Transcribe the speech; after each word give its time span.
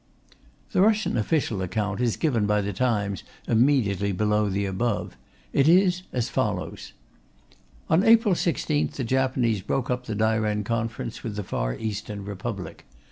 The 0.71 0.81
Russian 0.81 1.15
official 1.15 1.61
account 1.61 2.01
is 2.01 2.17
given 2.17 2.47
by 2.47 2.61
The 2.61 2.73
Times 2.73 3.23
immediately 3.47 4.11
below 4.11 4.49
the 4.49 4.65
above. 4.65 5.15
It 5.53 5.67
is 5.67 6.01
as 6.11 6.27
follows: 6.27 6.93
On 7.87 8.03
April 8.03 8.33
16th 8.33 8.93
the 8.93 9.03
Japanese 9.03 9.61
broke 9.61 9.91
up 9.91 10.07
the 10.07 10.15
Dairen 10.15 10.63
Conference 10.65 11.21
with 11.21 11.35
the 11.35 11.43
Far 11.43 11.75
Eastern 11.75 12.25
Republic. 12.25 12.83